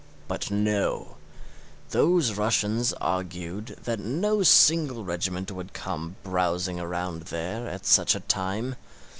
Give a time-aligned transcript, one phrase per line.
[0.27, 1.17] But no;
[1.91, 8.21] those Russians argued that no single regiment would come browsing around there at such a
[8.21, 8.75] time.